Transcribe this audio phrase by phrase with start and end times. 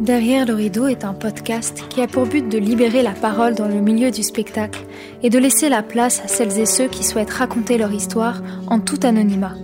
[0.00, 3.68] Derrière le rideau est un podcast qui a pour but de libérer la parole dans
[3.68, 4.80] le milieu du spectacle
[5.22, 8.80] et de laisser la place à celles et ceux qui souhaitent raconter leur histoire en
[8.80, 9.56] tout anonymat.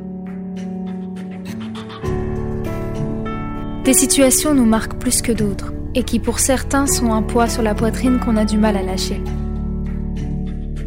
[3.84, 7.62] Des situations nous marquent plus que d'autres et qui pour certains sont un poids sur
[7.62, 9.22] la poitrine qu'on a du mal à lâcher.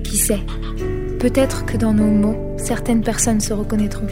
[0.04, 0.42] Qui sait?
[1.20, 4.08] Peut-être que dans nos mots, certaines personnes se reconnaîtront.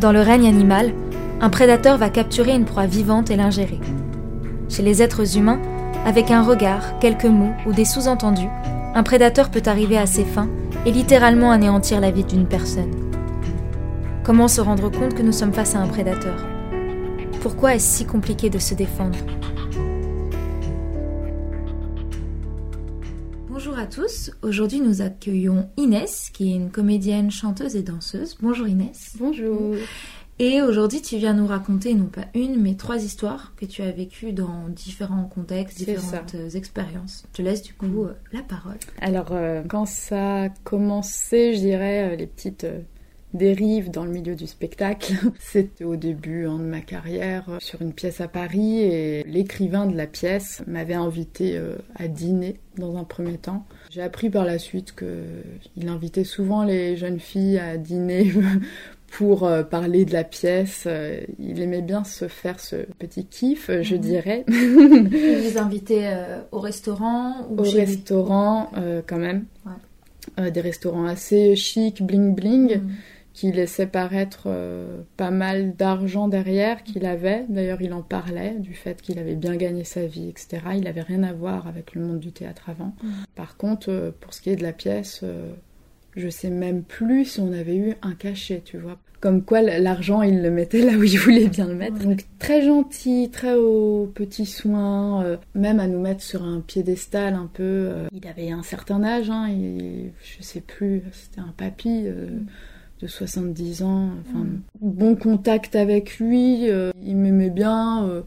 [0.00, 0.92] Dans le règne animal,
[1.40, 3.80] un prédateur va capturer une proie vivante et l'ingérer.
[4.68, 5.60] Chez les êtres humains,
[6.06, 8.48] avec un regard, quelques mots ou des sous-entendus,
[8.94, 10.48] un prédateur peut arriver à ses fins
[10.86, 12.92] et littéralement anéantir la vie d'une personne.
[14.22, 16.46] Comment se rendre compte que nous sommes face à un prédateur?
[17.42, 19.18] Pourquoi est-ce si compliqué de se défendre?
[23.88, 28.36] Tous, aujourd'hui nous accueillons Inès, qui est une comédienne, chanteuse et danseuse.
[28.40, 29.14] Bonjour Inès.
[29.18, 29.76] Bonjour.
[30.38, 33.90] Et aujourd'hui tu viens nous raconter non pas une, mais trois histoires que tu as
[33.90, 37.24] vécues dans différents contextes, différentes expériences.
[37.32, 38.76] Je te laisse du coup euh, la parole.
[39.00, 42.66] Alors euh, quand ça a commencé, je dirais, euh, les petites
[43.34, 45.12] dérive dans le milieu du spectacle.
[45.38, 49.86] C'était au début hein, de ma carrière euh, sur une pièce à Paris et l'écrivain
[49.86, 53.66] de la pièce m'avait invité euh, à dîner dans un premier temps.
[53.90, 58.32] J'ai appris par la suite qu'il invitait souvent les jeunes filles à dîner
[59.10, 60.86] pour euh, parler de la pièce.
[61.38, 64.00] Il aimait bien se faire ce petit kiff, je mhm.
[64.00, 64.44] dirais.
[64.48, 66.14] Il vous invitait
[66.52, 68.70] au restaurant ou Au restaurant,
[69.06, 69.44] quand même.
[70.38, 72.80] des restaurants assez chic, bling bling.
[72.80, 72.90] Mhm
[73.38, 77.44] qui laissait paraître euh, pas mal d'argent derrière qu'il avait.
[77.48, 80.58] D'ailleurs, il en parlait du fait qu'il avait bien gagné sa vie, etc.
[80.74, 82.96] Il n'avait rien à voir avec le monde du théâtre avant.
[83.00, 83.10] Mm.
[83.36, 85.52] Par contre, euh, pour ce qui est de la pièce, euh,
[86.16, 88.98] je sais même plus si on avait eu un cachet, tu vois.
[89.20, 92.04] Comme quoi, l'argent, il le mettait là où il voulait bien le mettre.
[92.04, 97.48] Donc, très gentil, très aux petits soins, même à nous mettre sur un piédestal un
[97.52, 97.90] peu.
[98.12, 102.02] il avait un certain âge, hein, je sais plus, c'était un papy.
[102.02, 102.46] Mm
[103.00, 104.10] de 70 ans.
[104.20, 104.62] Enfin, mm.
[104.80, 108.06] bon contact avec lui, euh, il m'aimait bien.
[108.08, 108.22] Euh,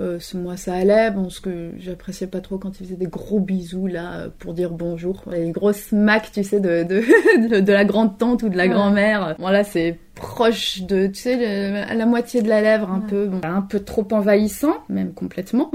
[0.00, 3.38] euh, moi ça allait, bon, ce que j'appréciais pas trop quand il faisait des gros
[3.38, 8.18] bisous là pour dire bonjour, les grosses smacks tu sais de, de, de, la grande
[8.18, 9.36] tante ou de la grand-mère.
[9.38, 13.26] Bon là c'est proche de tu sais à la moitié de la lèvre un peu
[13.26, 15.70] bon, un peu trop envahissant même complètement.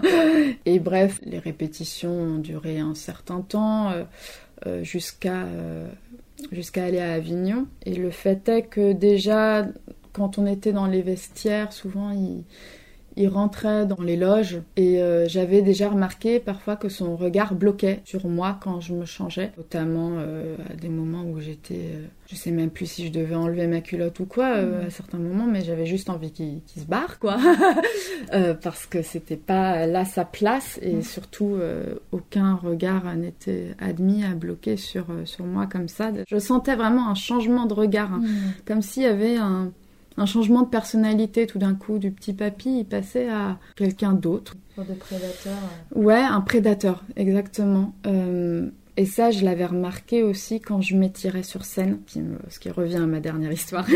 [0.64, 3.92] Et bref, les répétitions ont duré un certain temps
[4.80, 5.44] jusqu'à
[6.52, 7.66] jusqu'à aller à Avignon.
[7.84, 9.66] Et le fait est que déjà,
[10.12, 12.44] quand on était dans les vestiaires, souvent il,
[13.20, 18.00] il rentrait dans les loges et euh, j'avais déjà remarqué parfois que son regard bloquait
[18.04, 22.34] sur moi quand je me changeais, notamment euh, à des moments où j'étais, euh, je
[22.34, 24.86] sais même plus si je devais enlever ma culotte ou quoi mm.
[24.86, 27.36] à certains moments, mais j'avais juste envie qu'il se barre quoi,
[28.62, 31.02] parce que c'était pas là sa place et mm.
[31.02, 31.58] surtout
[32.12, 36.10] aucun regard n'était admis à bloquer sur sur moi comme ça.
[36.26, 38.22] Je sentais vraiment un changement de regard, hein.
[38.22, 38.52] mm.
[38.66, 39.72] comme s'il y avait un
[40.20, 44.54] un changement de personnalité tout d'un coup du petit papy, il passait à quelqu'un d'autre.
[44.76, 45.56] De prédateur.
[45.94, 47.94] Ouais, un prédateur, exactement.
[48.06, 52.00] Euh, et ça, je l'avais remarqué aussi quand je m'étirais sur scène,
[52.48, 53.86] ce qui revient à ma dernière histoire,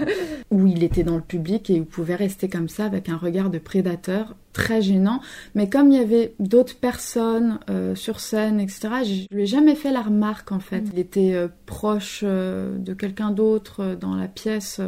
[0.50, 3.50] où il était dans le public et où pouvait rester comme ça avec un regard
[3.50, 5.20] de prédateur très gênant.
[5.54, 9.74] Mais comme il y avait d'autres personnes euh, sur scène, etc., je lui ai jamais
[9.74, 10.80] fait la remarque en fait.
[10.80, 10.90] Mm.
[10.94, 14.80] Il était euh, proche de quelqu'un d'autre dans la pièce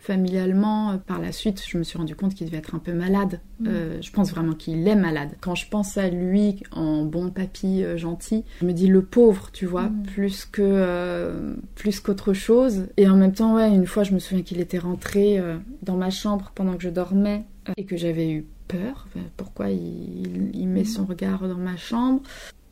[0.00, 0.98] familialement.
[1.06, 3.40] Par la suite, je me suis rendu compte qu'il devait être un peu malade.
[3.60, 3.66] Mm.
[3.68, 5.30] Euh, je pense vraiment qu'il est malade.
[5.40, 9.50] Quand je pense à lui en bon papy euh, gentil, je me dis le pauvre,
[9.52, 10.02] tu vois, mm.
[10.14, 12.88] plus que euh, plus qu'autre chose.
[12.96, 15.40] Et en même temps, ouais, une fois, je me souviens qu'il était rentré
[15.82, 17.44] dans ma chambre pendant que je dormais
[17.76, 19.06] et que j'avais eu peur.
[19.36, 20.86] pourquoi il, il, met mm.
[20.86, 22.22] son regard dans ma chambre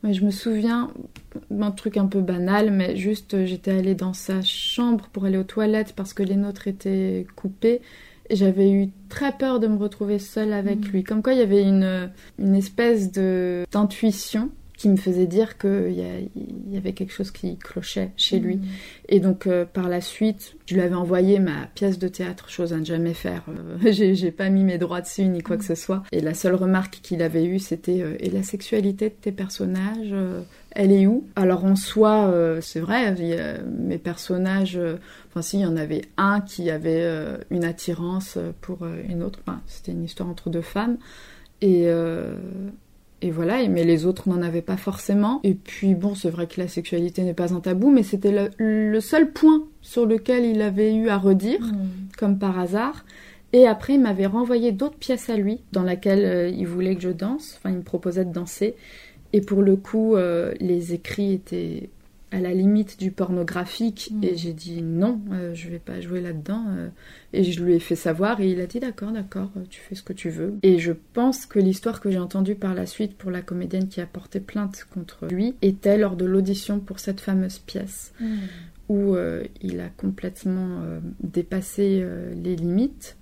[0.03, 0.91] mais je me souviens
[1.51, 5.37] d'un truc un peu banal, mais juste euh, j'étais allée dans sa chambre pour aller
[5.37, 7.81] aux toilettes parce que les nôtres étaient coupées.
[8.29, 10.91] Et j'avais eu très peur de me retrouver seule avec mm.
[10.91, 11.03] lui.
[11.03, 15.91] Comme quoi il y avait une, une espèce de d'intuition qui me faisait dire qu'il
[15.91, 18.55] y, y, avait quelque chose qui clochait chez lui.
[18.55, 18.61] Mm.
[19.09, 22.71] Et donc, euh, par la suite, je lui avais envoyé ma pièce de théâtre, chose
[22.71, 23.43] à ne jamais faire.
[23.49, 26.03] Euh, j'ai pas mis mes droits dessus ni quoi que ce soit.
[26.13, 30.15] Et la seule remarque qu'il avait eue, c'était euh, Et la sexualité de tes personnages,
[30.71, 31.27] elle est où?
[31.35, 33.13] Alors, en soi, c'est vrai,
[33.67, 34.79] mes personnages.
[35.27, 37.05] Enfin, si, il y en avait un qui avait
[37.51, 39.39] une attirance pour une autre.
[39.45, 40.97] Enfin, c'était une histoire entre deux femmes.
[41.61, 41.89] Et
[43.21, 45.41] et voilà, mais les autres n'en avaient pas forcément.
[45.43, 48.99] Et puis bon, c'est vrai que la sexualité n'est pas un tabou, mais c'était le,
[49.01, 52.17] seul point sur lequel il avait eu à redire, hmm.
[52.17, 53.05] comme par hasard.
[53.51, 57.01] Et après, il m'avait renvoyé d'autres pièces à lui, dans lesquelles euh, il voulait que
[57.01, 58.75] je danse, enfin, il me proposait de danser.
[59.33, 61.89] Et pour le coup, euh, les écrits étaient
[62.31, 64.23] à la limite du pornographique mm.
[64.23, 66.89] et j'ai dit non, euh, je vais pas jouer là-dedans euh.
[67.33, 70.03] et je lui ai fait savoir et il a dit d'accord, d'accord, tu fais ce
[70.03, 70.55] que tu veux.
[70.63, 74.01] Et je pense que l'histoire que j'ai entendue par la suite pour la comédienne qui
[74.01, 78.13] a porté plainte contre lui était lors de l'audition pour cette fameuse pièce.
[78.19, 78.37] Mm.
[78.89, 80.81] où euh, il a complètement
[81.21, 82.03] dépassé
[82.35, 83.18] les limites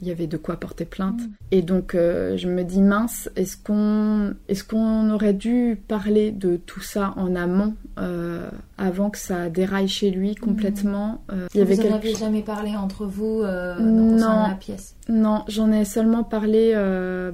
[0.00, 1.20] il y avait de quoi porter plainte.
[1.50, 6.56] Et donc euh, je me dis mince, est-ce qu'on est-ce qu'on aurait dû parler de
[6.56, 8.48] tout ça en amont euh,
[8.78, 12.42] avant que ça déraille chez lui complètement euh, il y avait Vous n'en avez jamais
[12.42, 14.96] parlé entre vous non, dans la pièce?
[15.08, 16.72] Non, j'en ai seulement parlé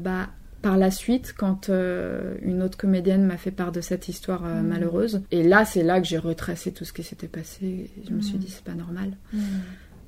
[0.00, 0.28] bah,
[0.62, 4.66] par la suite quand une autre comédienne m'a fait part de cette histoire mm.
[4.66, 5.22] malheureuse.
[5.30, 7.90] Et là, c'est là que j'ai retracé tout ce qui s'était passé.
[8.08, 8.40] Je me suis mm.
[8.40, 9.16] dit, c'est pas normal.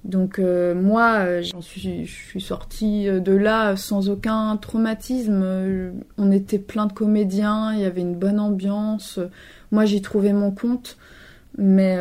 [0.08, 5.92] Donc euh, moi, euh, j'en suis, je suis sortie euh, de là sans aucun traumatisme.
[6.16, 9.20] On était plein de comédiens, il y avait une bonne ambiance.
[9.70, 10.96] Moi, j'y trouvais mon compte,
[11.58, 11.98] mais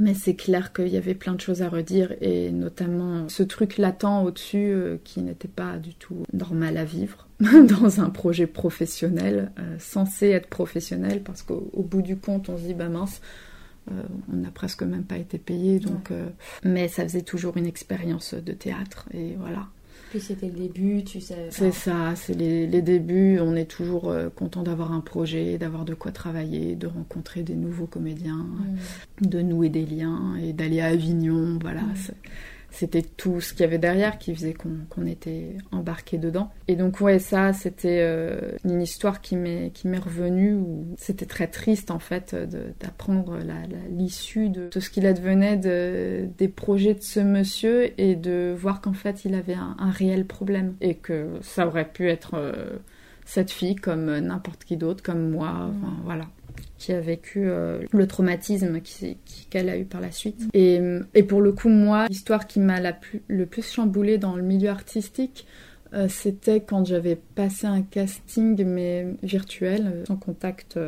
[0.00, 3.78] mais c'est clair qu'il y avait plein de choses à redire et notamment ce truc
[3.78, 4.72] latent au-dessus
[5.02, 11.22] qui n'était pas du tout normal à vivre dans un projet professionnel, censé être professionnel,
[11.24, 13.20] parce qu'au bout du compte, on se dit bah mince
[13.90, 14.02] euh,
[14.32, 16.10] on n'a presque même pas été payé, donc.
[16.10, 16.28] Euh,
[16.64, 19.66] mais ça faisait toujours une expérience de théâtre, et voilà.
[20.10, 21.48] Puis c'était le début, tu sais.
[21.50, 23.38] C'est ça, c'est les, débuts.
[23.40, 27.54] On est toujours euh, content d'avoir un projet, d'avoir de quoi travailler, de rencontrer des
[27.54, 28.46] nouveaux comédiens,
[29.20, 29.26] mm.
[29.26, 31.58] de nouer des liens et d'aller à Avignon.
[31.60, 31.82] Voilà.
[31.82, 32.12] Mm
[32.70, 36.50] c'était tout ce qu'il y avait derrière qui faisait qu'on était embarqué dedans.
[36.68, 41.26] Et donc ouais, ça c'était euh, une histoire qui m'est qui m'est revenue où c'était
[41.26, 42.36] très triste en fait
[42.80, 43.38] d'apprendre
[43.90, 48.80] l'issue de tout ce qu'il advenait de, des projets de ce monsieur et de voir
[48.80, 50.74] qu'en fait il avait un, réel problème.
[50.80, 52.78] Et que ça aurait pu être euh,
[53.24, 56.26] cette fille comme n'importe qui d'autre, comme moi, enfin, voilà
[56.78, 58.80] qui a vécu euh, le traumatisme
[59.50, 60.48] qu'elle a eu par la suite.
[60.54, 60.80] Et,
[61.14, 62.78] et pour le coup, moi, l'histoire qui m'a
[63.28, 65.46] le plus chamboulée dans le milieu artistique,
[65.94, 70.78] euh, c'était quand j'avais passé un casting, mais virtuel, euh, sans contact.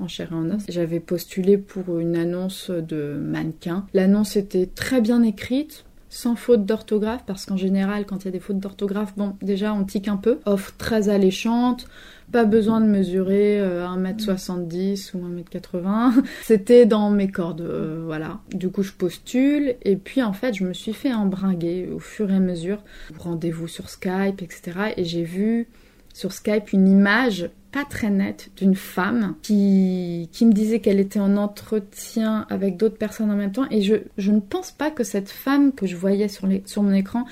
[0.00, 0.62] en chair et en os.
[0.68, 3.86] J'avais postulé pour une annonce de mannequin.
[3.94, 8.32] L'annonce était très bien écrite, sans faute d'orthographe, parce qu'en général, quand il y a
[8.32, 10.40] des fautes d'orthographe, bon, déjà on tique un peu.
[10.44, 11.88] Offre très alléchante,
[12.30, 16.22] pas besoin de mesurer 1m70 euh, ou 1m80.
[16.42, 18.40] C'était dans mes cordes, euh, voilà.
[18.52, 22.30] Du coup, je postule et puis en fait, je me suis fait embringuer au fur
[22.30, 22.84] et à mesure.
[23.18, 24.92] Rendez-vous sur Skype, etc.
[24.98, 25.66] Et j'ai vu
[26.12, 31.20] sur Skype une image pas très nette d'une femme qui, qui me disait qu'elle était
[31.20, 33.66] en entretien avec d'autres personnes en même temps.
[33.70, 36.82] Et je, je ne pense pas que cette femme que je voyais sur, les, sur
[36.82, 37.24] mon écran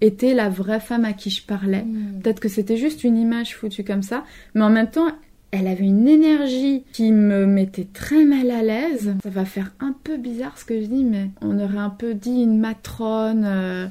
[0.00, 1.82] était la vraie femme à qui je parlais.
[1.82, 2.20] Hmm.
[2.22, 4.24] Peut-être que c'était juste une image foutue comme ça,
[4.54, 5.08] mais en même temps,
[5.50, 9.14] elle avait une énergie qui me mettait très mal à l'aise.
[9.22, 12.14] Ça va faire un peu bizarre ce que je dis, mais on aurait un peu
[12.14, 13.86] dit une matrone euh,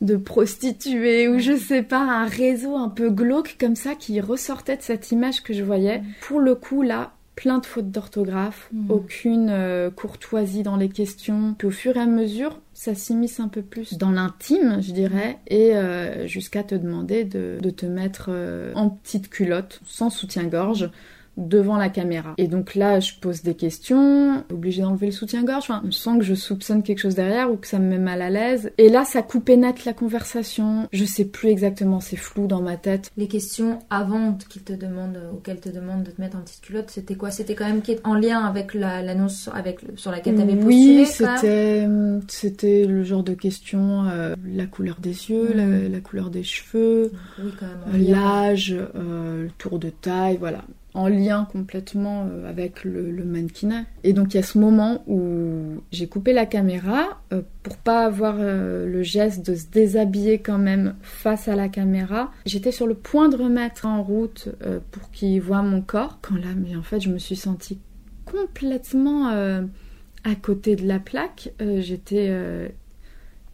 [0.00, 4.76] de prostituée ou je sais pas, un réseau un peu glauque comme ça qui ressortait
[4.76, 5.98] de cette image que je voyais.
[5.98, 6.04] Hmm.
[6.22, 8.90] Pour le coup, là, plein de fautes d'orthographe, hmm.
[8.90, 11.54] aucune euh, courtoisie dans les questions.
[11.56, 15.38] Puis au fur et à mesure, ça s'immisce un peu plus dans l'intime, je dirais,
[15.46, 20.90] et euh, jusqu'à te demander de, te mettre euh, en petite culotte, sans soutien-gorge,
[21.36, 22.34] devant la caméra.
[22.38, 26.24] Et donc là, je pose des questions, obligée d'enlever le soutien-gorge, enfin, je sens que
[26.24, 28.70] je soupçonne quelque chose derrière ou que ça me met mal à l'aise.
[28.78, 30.88] Et là, ça coupait net la conversation.
[30.92, 33.10] Je sais plus exactement, c'est flou dans ma tête.
[33.16, 36.90] Les questions avant qu'il te demande, auxquelles te demande de te mettre en petite culotte,
[36.90, 37.30] c'était quoi?
[37.30, 41.86] C'était quand même en lien avec l'annonce avec sur laquelle tu avais postulé Oui, c'était
[42.28, 45.92] c'était le genre de questions, euh, la couleur des yeux, mm.
[45.92, 50.64] la, couleur des cheveux, oui, l'âge, euh, le tour de taille, voilà
[50.96, 53.84] en lien complètement euh, avec le, le, mannequinat.
[54.02, 58.06] Et donc il y a ce moment où j'ai coupé la caméra euh, pour pas
[58.06, 62.32] avoir euh, le geste de se déshabiller quand même face à la caméra.
[62.46, 64.48] J'étais sur le point de remettre en route
[64.90, 66.18] pour qu'il voit mon corps.
[66.22, 67.78] Quand là, mais en fait, je me suis sentie
[68.24, 71.52] complètement à côté de la plaque.
[71.78, 72.32] J'étais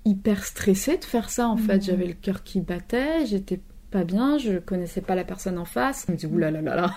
[0.04, 1.78] hyper stressée de faire ça en fait.
[1.78, 1.82] Mmh.
[1.82, 3.60] J'avais le cœur qui battait, j'étais
[3.92, 6.06] pas bien, je connaissais pas la personne en face.
[6.06, 6.94] Je me dis, oulala, là, là,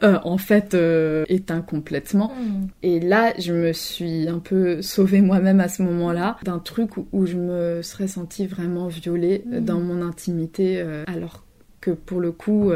[0.00, 0.20] là.
[0.24, 2.28] en fait, euh, éteint complètement.
[2.28, 2.68] Hmm.
[2.82, 7.26] Et là, je me suis un peu sauvée moi-même à ce moment-là d'un truc où,
[7.26, 9.64] je me serais sentie vraiment violée euh, hmm.
[9.64, 11.44] dans mon intimité, euh, alors
[11.80, 12.72] que pour le coup,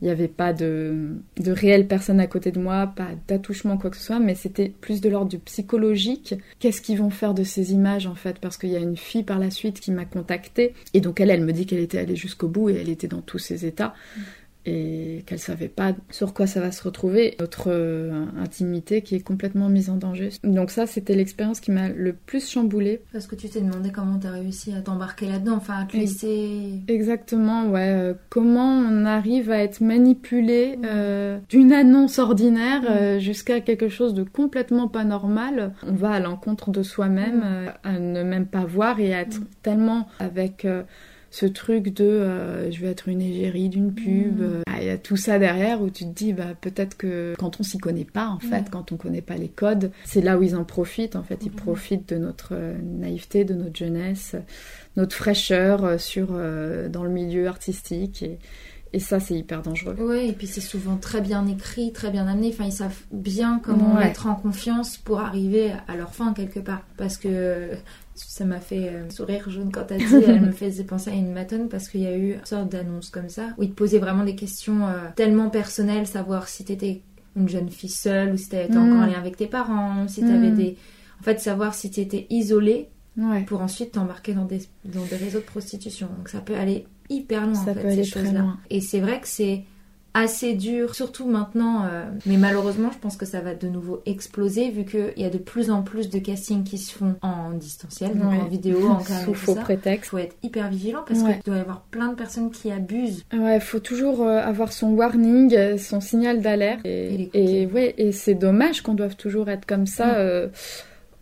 [0.00, 3.90] Il n'y avait pas de, de réelle personne à côté de moi, pas d'attouchement, quoi
[3.90, 6.34] que ce soit, mais c'était plus de l'ordre du psychologique.
[6.58, 8.38] Qu'est-ce qu'ils vont faire de ces images, en fait?
[8.38, 11.30] Parce qu'il y a une fille par la suite qui m'a contactée, et donc elle,
[11.30, 13.94] elle me dit qu'elle était allée jusqu'au bout et elle était dans tous ces états
[14.66, 19.20] et qu'elle savait pas sur quoi ça va se retrouver, notre euh, intimité qui est
[19.20, 20.30] complètement mise en danger.
[20.42, 23.00] Donc ça, c'était l'expérience qui m'a le plus chamboulée.
[23.12, 25.96] Parce que tu t'es demandé comment tu as réussi à t'embarquer là-dedans, enfin à te
[25.96, 26.80] laisser...
[26.88, 27.90] Exactement, ouais.
[27.90, 34.24] Euh, comment on arrive à être manipulé euh, d'une annonce ordinaire jusqu'à quelque chose de
[34.24, 35.72] complètement pas normal.
[35.86, 37.42] On va à l'encontre de soi-même,
[37.84, 40.66] à ne même pas voir et à être tellement avec
[41.30, 44.40] ce truc de euh, je vais être une égérie d'une pub.
[44.40, 44.62] Mm.
[44.66, 47.60] Ah, il y a tout ça derrière où tu te dis bah peut-être que quand
[47.60, 50.42] on s'y connaît pas en fait, quand on connaît pas les codes, c'est là où
[50.42, 51.40] ils en profitent en fait.
[51.42, 51.56] Ils mm.
[51.56, 54.36] profitent de notre euh, naïveté, de notre jeunesse,
[54.96, 58.38] notre fraîcheur euh, sur dans le milieu artistique et
[58.96, 59.94] et ça, c'est hyper dangereux.
[59.98, 62.48] Oui, et puis c'est souvent très bien écrit, très bien amené.
[62.48, 66.80] Enfin, ils savent bien comment mettre en confiance pour arriver à leur fin quelque part.
[66.96, 67.72] Parce que
[68.14, 71.30] ça m'a fait euh, sourire jaune quand t'as dit, elle me faisait penser à une
[71.30, 73.98] matone parce qu'il y a eu une sorte d'annonce comme ça où ils te posaient
[73.98, 77.02] vraiment des questions euh, tellement personnelles, savoir si t'étais
[77.36, 79.10] une jeune fille seule ou si t'avais été encore en mm.
[79.10, 80.56] lien avec tes parents, si t'avais mm.
[80.56, 80.76] des.
[81.20, 82.88] En fait, savoir si t'étais isolée
[83.46, 86.08] pour ensuite t'embarquer dans des, dans des réseaux de prostitution.
[86.16, 88.56] Donc ça peut aller hyper loin ça en fait, peut ces choses-là.
[88.70, 89.64] Et c'est vrai que c'est
[90.16, 91.84] assez dur, surtout maintenant.
[91.84, 95.30] Euh, mais malheureusement, je pense que ça va de nouveau exploser vu qu'il y a
[95.30, 99.00] de plus en plus de castings qui se font en distanciel, donc en vidéo, en
[99.24, 100.06] Sous faux prétexte.
[100.06, 103.24] Il faut être hyper vigilant parce qu'il doit y avoir plein de personnes qui abusent.
[103.32, 106.80] Ouais, il faut toujours euh, avoir son warning, son signal d'alerte.
[106.84, 110.16] Et, et, ouais, et c'est dommage qu'on doive toujours être comme ça.
[110.16, 110.48] Euh,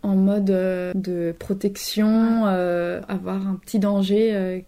[0.05, 4.63] en mode de protection, avoir un petit danger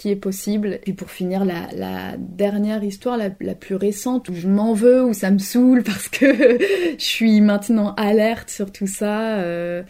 [0.00, 0.80] qui est possible.
[0.86, 5.30] Et pour finir, la, dernière histoire, la, plus récente, où je m'en veux, où ça
[5.30, 6.58] me saoule parce que
[6.98, 9.38] je suis maintenant alerte sur tout ça.
[9.40, 9.82] Euh,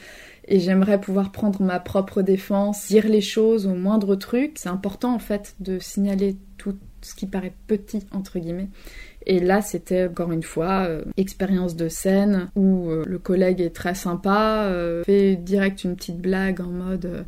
[0.49, 4.55] et j'aimerais pouvoir prendre ma propre défense, dire les choses au moindre truc.
[4.57, 8.69] C'est important en fait de signaler tout ce qui paraît petit entre guillemets.
[9.27, 13.75] Et là, c'était encore une fois euh, expérience de scène où euh, le collègue est
[13.75, 14.71] très sympa,
[15.05, 17.25] fait direct une petite blague en mode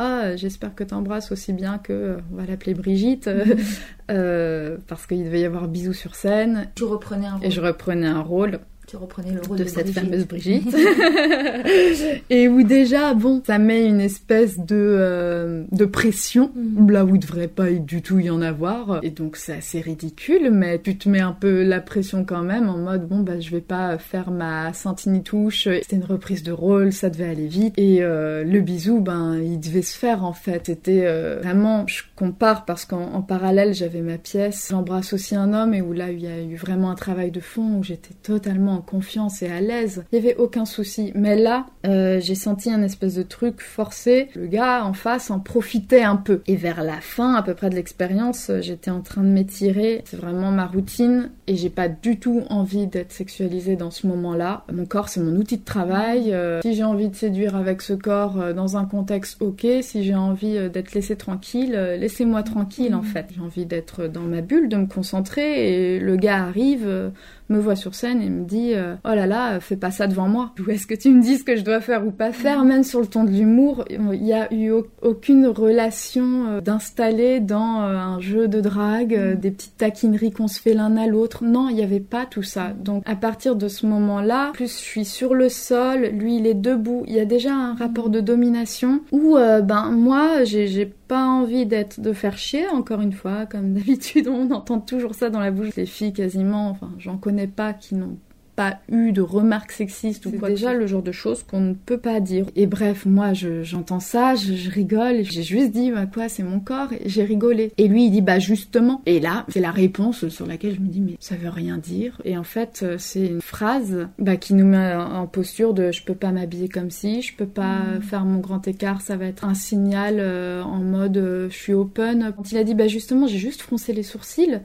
[0.00, 3.56] ah, j'espère que t'embrasses aussi bien que, euh, on va l'appeler Brigitte, euh,
[4.12, 6.70] euh, parce qu'il devait y avoir bisous sur scène.
[6.76, 7.44] Tu reprenais un rôle.
[7.44, 10.74] Et je reprenais un rôle tu reprenais le rôle de, cette fameuse Brigitte.
[12.30, 16.90] et où déjà, bon, ça met une espèce de, euh, de pression, mm.
[16.90, 19.00] là où il devrait pas du tout y en avoir.
[19.02, 22.70] Et donc c'est assez ridicule, mais tu te mets un peu la pression quand même
[22.70, 25.64] en mode, bon, bah je vais pas faire ma Santini touche.
[25.64, 27.74] C'était une reprise de rôle, ça devait aller vite.
[27.76, 30.62] Et euh, le bisou, ben, il devait se faire en fait.
[30.66, 35.74] C'était euh, vraiment, je compare parce qu'en parallèle, j'avais ma pièce, J'embrasse aussi un homme,
[35.74, 38.77] et où là, il y a eu vraiment un travail de fond où j'étais totalement
[38.80, 40.04] confiance et à l'aise.
[40.12, 41.12] Il n'y avait aucun souci.
[41.14, 44.28] Mais là, euh, j'ai senti un espèce de truc forcé.
[44.34, 46.42] Le gars en face en profitait un peu.
[46.46, 50.02] Et vers la fin, à peu près de l'expérience, euh, j'étais en train de m'étirer.
[50.04, 54.64] C'est vraiment ma routine et j'ai pas du tout envie d'être sexualisée dans ce moment-là.
[54.72, 56.32] Mon corps, c'est mon outil de travail.
[56.32, 60.14] Euh, si j'ai envie de séduire avec ce corps dans un contexte ok, si j'ai
[60.14, 63.26] envie d'être laissée tranquille, laissez-moi tranquille en fait.
[63.34, 67.10] J'ai envie d'être dans ma bulle, de me concentrer et le gars arrive
[67.48, 70.28] me voit sur scène et me dit euh, oh là là fais pas ça devant
[70.28, 70.52] moi.
[70.60, 72.64] Ou est-ce que tu me dis ce que je dois faire ou pas faire?
[72.64, 77.82] Même sur le ton de l'humour il n'y a eu aucune relation euh, d'installer dans
[77.82, 81.44] euh, un jeu de drague des petites taquineries qu'on se fait l'un à l'autre.
[81.44, 82.72] Non il n'y avait pas tout ça.
[82.72, 86.46] Donc à partir de ce moment là plus je suis sur le sol lui il
[86.46, 87.04] est debout.
[87.06, 92.00] Il y a déjà un rapport de domination où ben moi j'ai pas envie d'être
[92.00, 95.74] de faire chier encore une fois comme d'habitude on entend toujours ça dans la bouche.
[95.74, 98.18] Des filles quasiment enfin j'en connais pas qui n'ont
[98.58, 100.48] pas eu de remarques sexistes ou quoi.
[100.48, 102.46] déjà le genre de choses qu'on ne peut pas dire.
[102.56, 106.88] Et bref, moi j'entends ça, je, rigole, j'ai juste dit bah quoi, c'est mon corps,
[107.06, 107.70] j'ai rigolé.
[107.78, 109.00] Et lui il dit bah justement.
[109.06, 112.20] Et là, c'est la réponse sur laquelle je me dis mais ça veut rien dire.
[112.24, 116.02] Et en fait, euh, c'est une phrase bah, qui nous met en posture de je
[116.02, 118.02] peux pas m'habiller comme si, je peux pas mm.
[118.02, 121.74] faire mon grand écart, ça va être un signal euh, en mode euh, je suis
[121.74, 122.32] open.
[122.36, 124.58] Quand il a dit bah justement, j'ai juste froncé les sourcils.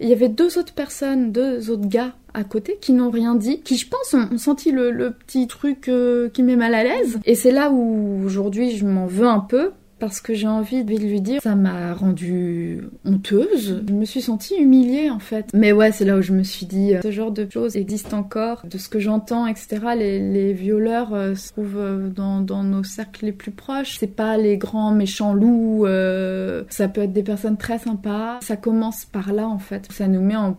[0.00, 3.60] Il y avait deux autres personnes, deux autres gars à côté qui n'ont rien dit,
[3.60, 7.18] qui je pense ont, senti le, petit truc euh, qui met mal à l'aise.
[7.24, 10.96] Et c'est là où aujourd'hui je m'en veux un peu parce que j'ai envie de
[10.96, 13.82] lui dire ça m'a rendue honteuse.
[13.86, 15.46] Je me suis sentie humiliée en fait.
[15.54, 18.14] Mais ouais, c'est là où je me suis dit euh, ce genre de choses existe
[18.14, 18.62] encore.
[18.68, 19.78] De ce que j'entends, etc.
[19.96, 23.98] Les, violeurs euh, se trouvent euh, dans, nos cercles les plus proches.
[23.98, 25.86] C'est pas les grands méchants loups.
[26.70, 28.40] ça peut être des personnes très sympas.
[28.40, 29.86] Ça commence par là en fait.
[29.92, 30.52] Ça nous met en,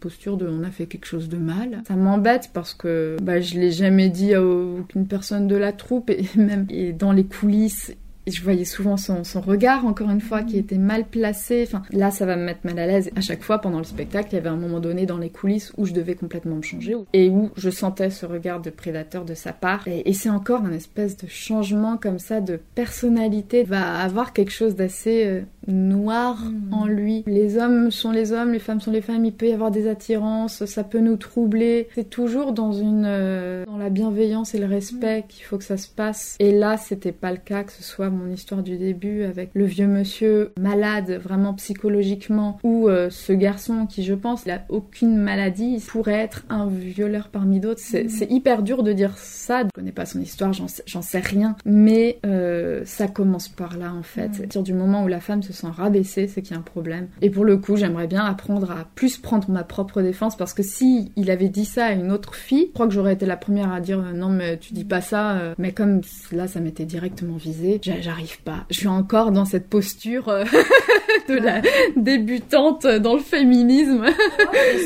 [0.00, 1.82] posture de on a fait quelque chose de mal.
[1.86, 6.08] Ça m'embête parce que bah, je l'ai jamais dit à aucune personne de la troupe
[6.10, 6.66] et même
[6.98, 7.92] dans les coulisses
[8.26, 11.64] je voyais souvent son, son, regard, encore une fois, qui était mal placé.
[11.66, 13.10] Enfin, là, ça va me mettre mal à l'aise.
[13.16, 15.72] À chaque fois, pendant le spectacle, il y avait un moment donné dans les coulisses
[15.76, 19.34] où je devais complètement me changer et où je sentais ce regard de prédateur de
[19.34, 19.86] sa part.
[19.88, 23.60] Et, c'est encore un espèce de changement comme ça de personnalité.
[23.62, 26.74] Il va avoir quelque chose d'assez euh, noir hmm.
[26.74, 27.24] en lui.
[27.26, 29.24] Les hommes sont les hommes, les femmes sont les femmes.
[29.24, 31.88] Il peut y avoir des attirances, ça peut nous troubler.
[31.94, 35.26] C'est toujours dans une, euh, dans la bienveillance et le respect hmm.
[35.28, 36.36] qu'il faut que ça se passe.
[36.38, 39.64] Et là, c'était pas le cas que ce soit mon histoire du début avec le
[39.64, 45.16] vieux monsieur malade vraiment psychologiquement ou euh, ce garçon qui je pense il a aucune
[45.16, 48.30] maladie pourrait être un violeur parmi d'autres c'est mm.
[48.32, 52.18] hyper dur de dire ça je connais pas son histoire j'en sais, sais, rien mais
[52.26, 54.34] euh, ça commence par là en fait mm.
[54.34, 56.62] à partir du moment où la femme se sent rabaissée c'est qu'il y a un
[56.62, 60.54] problème et pour le coup j'aimerais bien apprendre à plus prendre ma propre défense parce
[60.54, 63.26] que si il avait dit ça à une autre fille je crois que j'aurais été
[63.26, 66.00] la première à dire euh, non mais tu dis pas ça mais comme
[66.32, 68.64] là ça m'était directement visé j'arrive pas.
[68.70, 70.44] Je suis encore dans cette posture euh,
[71.28, 71.62] de la
[71.96, 74.04] débutante dans le féminisme.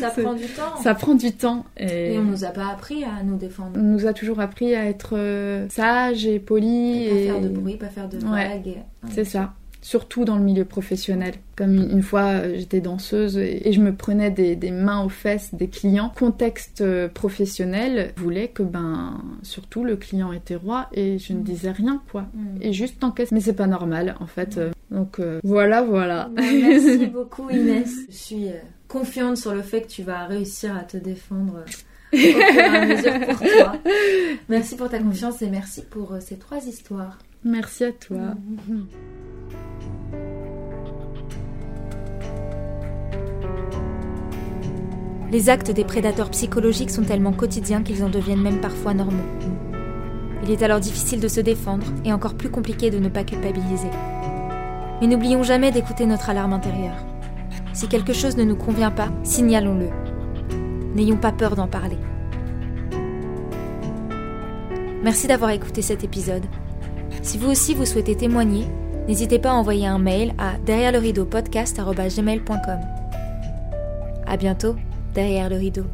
[0.00, 0.76] ça prend du temps.
[0.82, 1.64] Ça prend du temps.
[1.76, 2.18] Et...
[2.18, 3.72] on nous a pas appris à nous défendre.
[3.76, 7.06] On nous a toujours appris à être euh, sage et poli.
[7.06, 8.82] Et, pas faire de bruit, pas faire de vagues.
[9.10, 9.54] C'est ça
[9.86, 11.34] surtout dans le milieu professionnel.
[11.54, 16.12] Comme une, fois, j'étais danseuse et, je me prenais des, mains aux fesses des clients.
[16.18, 21.42] Contexte euh, professionnel voulait que, ben, surtout le client était roi et je ne mm.
[21.44, 22.22] disais rien, quoi.
[22.34, 22.62] Mm.
[22.62, 24.56] Et juste qu'est-ce Mais c'est pas normal, en fait.
[24.56, 24.72] Mm.
[24.90, 26.30] Donc euh, voilà, voilà.
[26.34, 27.88] Bah, merci beaucoup, Inès.
[28.08, 31.62] Je suis euh, confiante sur le fait que tu vas réussir à te défendre.
[32.12, 33.76] Au fur et à mesure pour toi.
[34.48, 37.18] Merci pour ta confiance et merci pour ces trois histoires.
[37.44, 38.34] Merci à toi.
[45.32, 49.24] Les actes des prédateurs psychologiques sont tellement quotidiens qu'ils en deviennent même parfois normaux.
[50.44, 53.90] Il est alors difficile de se défendre et encore plus compliqué de ne pas culpabiliser.
[55.00, 56.96] Mais n'oublions jamais d'écouter notre alarme intérieure.
[57.72, 59.88] Si quelque chose ne nous convient pas, signalons-le.
[60.94, 61.98] N'ayons pas peur d'en parler.
[65.02, 66.44] Merci d'avoir écouté cet épisode.
[67.22, 68.64] Si vous aussi vous souhaitez témoigner,
[69.08, 71.80] n'hésitez pas à envoyer un mail à derrière le rideau podcast
[74.26, 74.76] À bientôt
[75.16, 75.86] derrière le rideau.